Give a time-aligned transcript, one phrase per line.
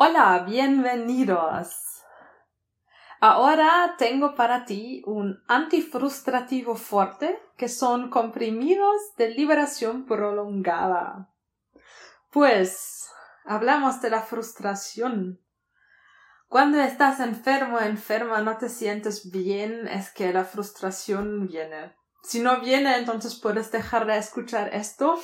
[0.00, 2.04] Hola, bienvenidos.
[3.18, 11.34] Ahora tengo para ti un antifrustrativo fuerte que son comprimidos de liberación prolongada.
[12.30, 13.10] Pues
[13.44, 15.40] hablamos de la frustración.
[16.46, 21.96] Cuando estás enfermo enferma no te sientes bien, es que la frustración viene.
[22.22, 25.18] Si no viene, entonces puedes dejar de escuchar esto.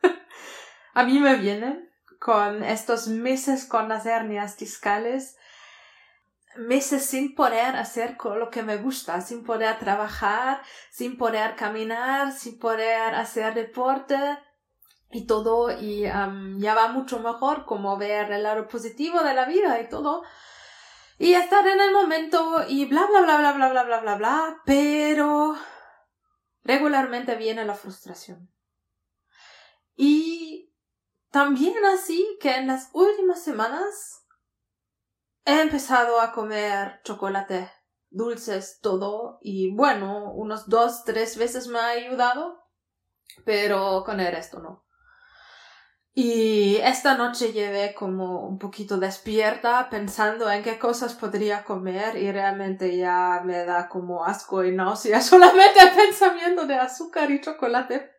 [0.94, 1.85] A mí me viene
[2.18, 5.36] con estos meses con las hernias discales,
[6.56, 12.58] meses sin poder hacer lo que me gusta, sin poder trabajar, sin poder caminar, sin
[12.58, 14.16] poder hacer deporte
[15.10, 19.80] y todo y ya va mucho mejor como ver el lado positivo de la vida
[19.80, 20.22] y todo.
[21.18, 24.62] Y estar en el momento y bla bla bla bla bla bla bla bla bla
[24.66, 25.56] pero
[26.62, 28.50] regularmente viene la frustración.
[29.96, 30.45] Y
[31.36, 34.24] también así que en las últimas semanas
[35.44, 37.70] he empezado a comer chocolate,
[38.08, 42.64] dulces, todo, y bueno, unos dos, tres veces me ha ayudado,
[43.44, 44.86] pero con el resto no.
[46.14, 52.32] Y esta noche llevé como un poquito despierta pensando en qué cosas podría comer y
[52.32, 58.10] realmente ya me da como asco y náusea solamente el pensamiento de azúcar y chocolate.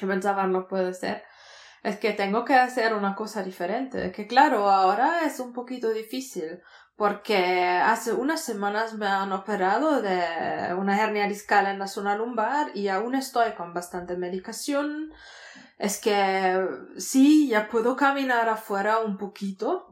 [0.00, 1.22] Y pensaba, no puede ser
[1.86, 6.60] es que tengo que hacer una cosa diferente, que claro, ahora es un poquito difícil
[6.96, 12.72] porque hace unas semanas me han operado de una hernia discal en la zona lumbar
[12.74, 15.12] y aún estoy con bastante medicación.
[15.78, 19.86] Es que sí, ya puedo caminar afuera un poquito,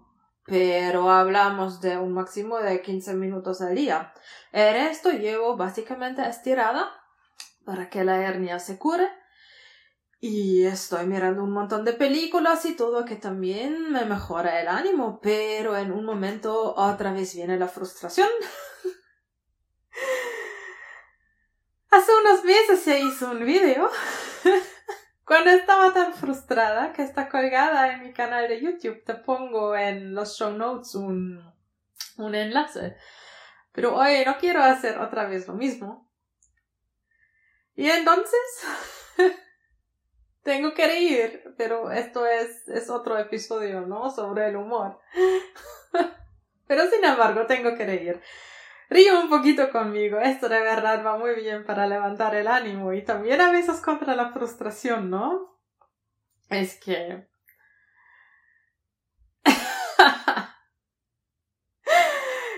[0.47, 4.13] pero hablamos de un máximo de 15 minutos al día.
[4.51, 6.91] El resto llevo básicamente estirada
[7.65, 9.09] para que la hernia se cure
[10.27, 15.21] y estoy mirando un montón de películas y todo que también me mejora el ánimo,
[15.21, 18.31] pero en un momento otra vez viene la frustración.
[21.91, 23.91] Hace unos meses se hizo un video
[25.27, 29.05] cuando estaba tan frustrada que está colgada en mi canal de YouTube.
[29.05, 31.53] Te pongo en los show notes un,
[32.17, 32.97] un enlace.
[33.73, 36.11] Pero hoy no quiero hacer otra vez lo mismo.
[37.77, 38.41] Y entonces
[40.45, 44.11] tengo que reír, pero esto es, es otro episodio, ¿no?
[44.11, 45.01] Sobre el humor.
[46.69, 48.21] pero sin embargo, tengo que reír.
[48.91, 53.03] Río un poquito conmigo, esto de verdad va muy bien para levantar el ánimo y
[53.03, 55.59] también a veces contra la frustración, ¿no?
[56.51, 57.27] Es que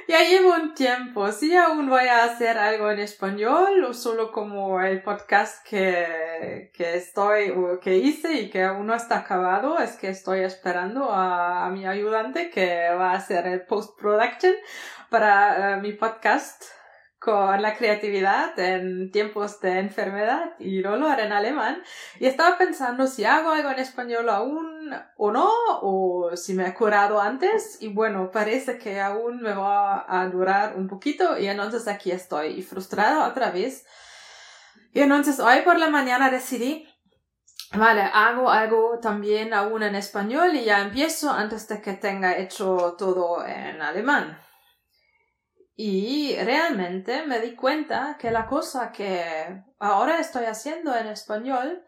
[0.08, 1.32] ya llevo un tiempo.
[1.32, 6.96] Si aún voy a hacer algo en español o solo como el podcast que, que
[6.96, 7.52] estoy,
[7.82, 12.50] que hice y que aún no está acabado, es que estoy esperando a, mi ayudante
[12.50, 14.54] que va a hacer el post-production
[15.10, 16.75] para eh, mi podcast
[17.26, 21.82] con la creatividad en tiempos de enfermedad y dolor en alemán.
[22.20, 25.50] Y estaba pensando si hago algo en español aún o no
[25.82, 27.78] o si me he curado antes.
[27.82, 32.62] Y bueno parece que aún me va a durar un poquito y entonces aquí estoy
[32.62, 33.84] frustrada otra vez.
[34.92, 36.88] Y entonces hoy por la mañana decidí
[37.74, 42.94] Vale, hago algo también aún en español y ya empiezo antes de que tenga hecho
[42.96, 44.38] todo en alemán.
[45.78, 51.84] Y realmente me di cuenta que la cosa que ahora estoy haciendo en español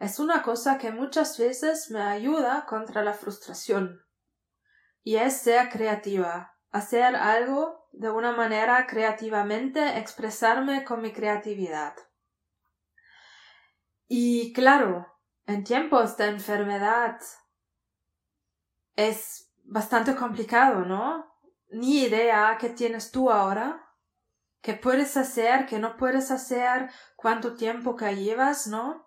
[0.00, 4.02] es una cosa que muchas veces me ayuda contra la frustración.
[5.04, 11.94] Y es ser creativa, hacer algo de una manera creativamente, expresarme con mi creatividad.
[14.08, 15.06] Y claro,
[15.46, 17.20] en tiempos de enfermedad
[18.96, 21.27] es bastante complicado, ¿no?
[21.70, 23.88] Ni idea que tienes tú ahora,
[24.60, 29.06] qué puedes hacer, qué no puedes hacer, cuánto tiempo que llevas, ¿no?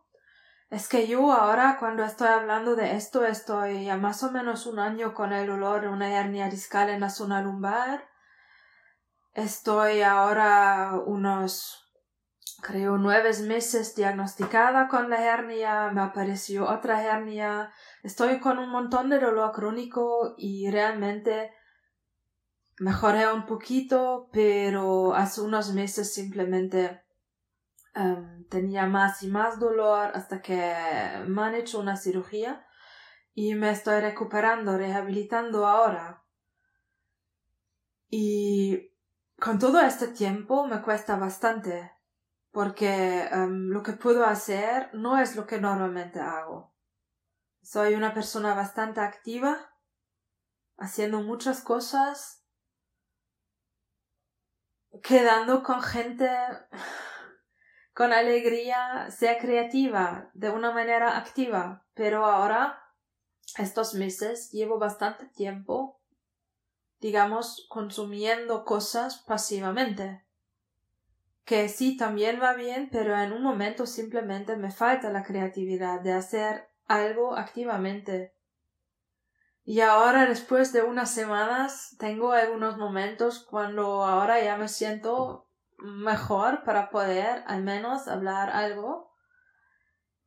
[0.69, 4.79] Es que yo ahora cuando estoy hablando de esto estoy ya más o menos un
[4.79, 8.07] año con el dolor de una hernia discal en la zona lumbar.
[9.33, 11.91] Estoy ahora unos,
[12.61, 19.09] creo, nueve meses diagnosticada con la hernia, me apareció otra hernia, estoy con un montón
[19.09, 21.51] de dolor crónico y realmente
[22.81, 27.03] mejoré un poquito, pero hace unos meses simplemente
[27.93, 30.55] em, tenía más y más dolor hasta que
[31.27, 32.65] me han hecho una cirugía
[33.35, 36.23] y me estoy recuperando, rehabilitando ahora.
[38.09, 38.91] Y
[39.39, 41.91] con todo este tiempo me cuesta bastante,
[42.51, 46.73] porque em, lo que puedo hacer no es lo que normalmente hago.
[47.61, 49.71] Soy una persona bastante activa
[50.77, 52.40] haciendo muchas cosas,
[55.01, 56.27] quedando con gente
[57.93, 61.85] con alegría, sea creativa, de una manera activa.
[61.93, 62.81] Pero ahora,
[63.57, 65.99] estos meses, llevo bastante tiempo,
[66.99, 70.23] digamos, consumiendo cosas pasivamente.
[71.43, 76.13] Que sí, también va bien, pero en un momento simplemente me falta la creatividad de
[76.13, 78.33] hacer algo activamente.
[79.63, 85.47] Y ahora, después de unas semanas, tengo algunos momentos cuando ahora ya me siento
[85.77, 89.11] mejor para poder al menos hablar algo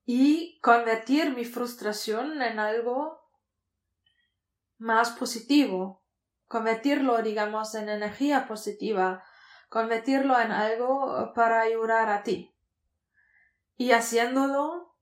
[0.05, 3.21] y convertir mi frustración en algo
[4.79, 6.05] más positivo,
[6.47, 9.25] convertirlo, digamos, en energía positiva,
[9.69, 12.55] convertirlo en algo para ayudar a ti.
[13.77, 14.95] Y haciéndolo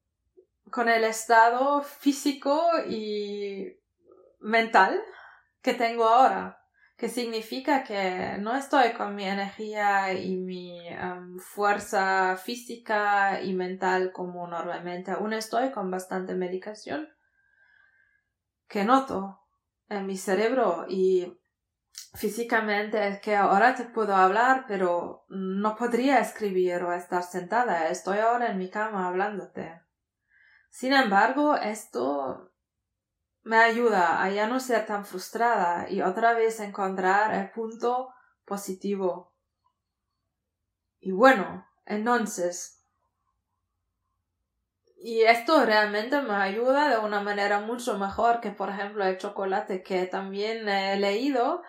[0.70, 3.81] con el estado físico y
[4.42, 5.02] mental
[5.62, 6.62] que tengo ahora
[7.02, 14.12] que significa que no estoy con mi energía y mi em, fuerza física y mental
[14.12, 15.10] como normalmente.
[15.10, 17.08] Aún estoy con bastante medicación
[18.68, 19.40] que noto
[19.88, 21.40] en mi cerebro y
[22.14, 27.88] físicamente es que ahora te puedo hablar, pero no podría escribir o estar sentada.
[27.88, 29.82] Estoy ahora en mi cama hablándote.
[30.70, 32.51] Sin embargo, esto
[33.44, 39.32] me ayuda a ya no ser tan frustrada y otra vez encontrar el punto positivo.
[41.00, 42.82] Y bueno, entonces,
[44.96, 49.82] y esto realmente me ayuda de una manera mucho mejor que, por ejemplo, el chocolate
[49.82, 51.62] que también he leído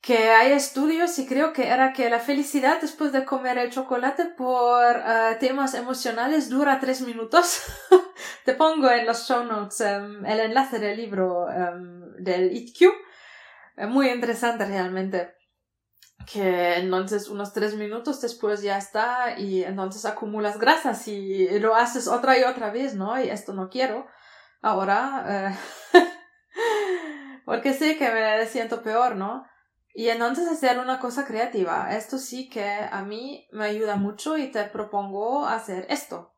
[0.00, 4.24] que hay estudios y creo que era que la felicidad después de comer el chocolate
[4.26, 7.62] por eh, temas emocionales dura tres minutos.
[8.48, 12.90] Te pongo en los show notes em, el enlace del libro um, del ITQ.
[13.90, 15.34] muy interesante realmente.
[16.32, 22.08] Que entonces unos tres minutos después ya está y entonces acumulas grasas y lo haces
[22.08, 23.22] otra y otra vez, ¿no?
[23.22, 24.06] Y esto no quiero.
[24.62, 25.52] Ahora,
[25.92, 26.00] eh,
[27.44, 29.44] porque sé que me siento peor, ¿no?
[29.92, 31.94] Y entonces hacer una cosa creativa.
[31.94, 36.37] Esto sí que a mí me ayuda mucho y te propongo hacer esto.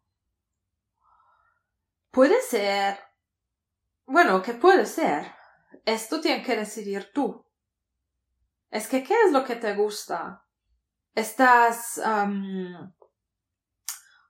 [2.11, 2.99] Puede ser...
[4.07, 5.33] Bueno, ¿qué puede ser?
[5.85, 7.47] Esto tienes que decidir tú.
[8.71, 10.45] Es que, ¿qué es lo que te gusta?
[11.15, 12.01] Estás...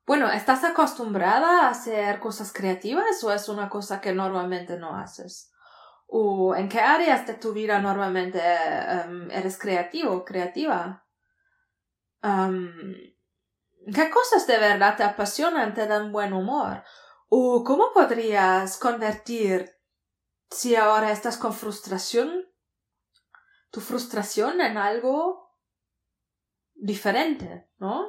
[0.06, 5.50] bueno, ¿estás acostumbrada a hacer cosas creativas o es una cosa que normalmente no haces?
[6.06, 8.40] ¿O en qué áreas de tu vida normalmente
[9.30, 11.06] eres creativo, creativa?
[12.22, 16.82] ¿Qué cosas de verdad te apasionan, te dan buen humor?
[17.32, 19.72] ¿O cómo podrías convertir,
[20.50, 22.48] si ahora estás con frustración,
[23.70, 25.54] tu frustración en algo
[26.74, 28.04] diferente, ¿no?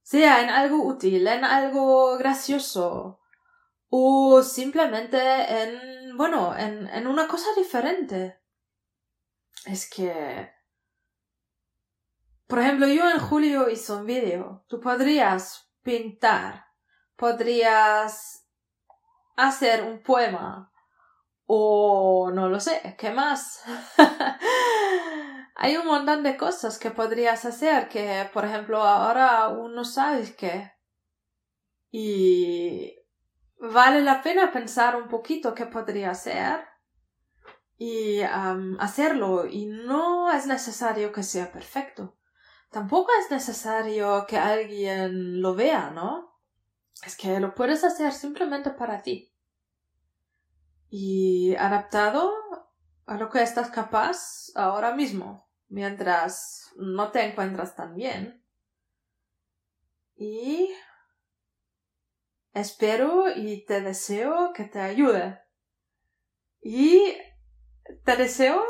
[0.00, 3.20] Sea en algo útil, en algo gracioso,
[3.90, 5.18] o simplemente
[5.62, 8.40] en, bueno, en, en una cosa diferente.
[9.66, 10.50] Es que,
[12.46, 14.64] por ejemplo, yo en julio hice un vídeo.
[14.68, 16.65] Tú podrías pintar,
[17.16, 18.46] podrías
[19.36, 20.72] hacer un poema,
[21.46, 23.62] o no lo sé, ¿qué más?
[25.56, 30.34] Hay un montón de cosas que podrías hacer que, por ejemplo, ahora aún no sabes
[30.34, 30.72] qué.
[31.90, 32.94] Y
[33.58, 36.60] vale la pena pensar un poquito qué podría ser
[37.78, 42.18] y hacerlo y no es necesario que sea perfecto.
[42.70, 46.35] Tampoco es necesario que alguien lo vea, ¿no?
[47.04, 49.32] Es que lo puedes hacer simplemente para ti.
[50.88, 52.32] Y adaptado
[53.06, 58.42] a lo que estás capaz ahora mismo, mientras no te encuentras tan bien.
[60.16, 60.70] Y
[62.56, 65.38] Espero y te deseo que te ayude.
[66.62, 67.14] Y
[68.02, 68.64] te deseo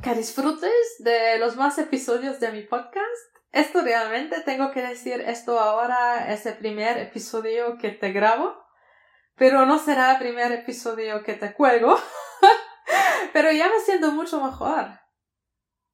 [0.00, 0.70] que disfrutes
[1.00, 3.31] de los más episodios de mi podcast.
[3.52, 8.56] Esto realmente tengo que decir esto ahora es el primer episodio que te grabo,
[9.36, 11.98] pero no será el primer episodio que te cuelgo.
[13.34, 14.98] pero ya me siento mucho mejor.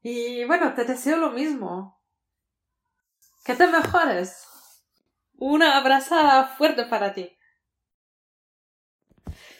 [0.00, 2.00] Y bueno, te deseo lo mismo.
[3.45, 4.47] Que te mejores.
[5.33, 7.37] Una abrazada fuerte para ti.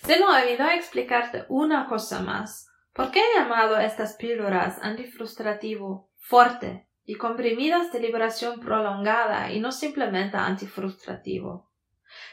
[0.05, 2.69] Se me olvidó explicarte una cosa más.
[2.93, 9.73] ¿Por qué he llamado estas píldoras antifrustrativo, fuerte y comprimidas de liberación prolongada y no
[9.73, 11.71] simplemente antifrustrativo?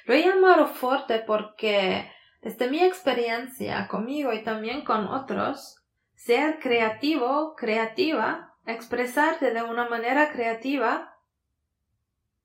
[0.03, 5.81] Lo he llamado fuerte porque desde mi experiencia conmigo y también con otros,
[6.13, 11.15] ser creativo, creativa, expresarte de una manera creativa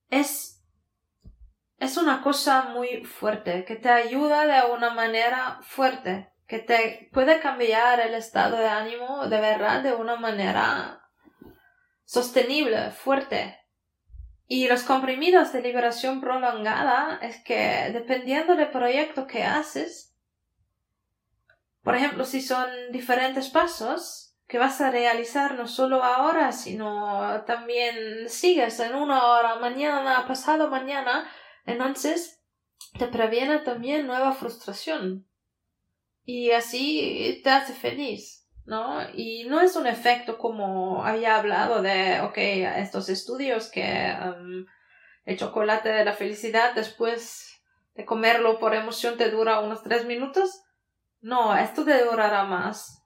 [0.09, 0.63] es,
[1.81, 7.41] es una cosa muy fuerte, que te ayuda de una manera fuerte, que te puede
[7.41, 11.00] cambiar el estado de ánimo de verdad de una manera
[12.11, 13.57] sostenible, fuerte.
[14.49, 20.13] Y los comprimidos de liberación prolongada es que dependiendo del proyecto que haces,
[21.85, 28.29] por ejemplo, si son diferentes pasos que vas a realizar no solo ahora, sino también
[28.29, 31.31] sigues en una hora, mañana, pasado mañana,
[31.65, 32.43] entonces
[32.99, 35.29] te previene también nueva frustración.
[36.25, 38.40] Y así te hace feliz.
[38.71, 39.01] ¿No?
[39.15, 42.39] Y no es un efecto como había hablado de, ok,
[42.79, 44.65] estos estudios que um,
[45.25, 47.61] el chocolate de la felicidad después
[47.97, 50.63] de comerlo por emoción te dura unos tres minutos.
[51.21, 53.05] No, esto te durará más.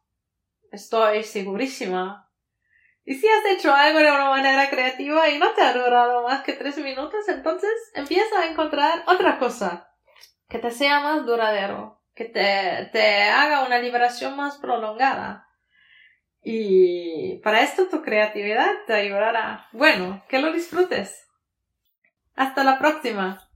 [0.70, 2.30] Estoy segurísima.
[3.06, 6.42] Y si has hecho algo de una manera creativa y no te ha durado más
[6.42, 9.90] que tres minutos, entonces empieza a encontrar otra cosa
[10.46, 15.48] que te sea más duradero, que te, te haga una liberación más prolongada.
[16.44, 19.66] Y para esto tu creatividad te ayudará.
[19.72, 21.26] Bueno, que lo disfrutes.
[22.36, 23.48] Hasta la próxima.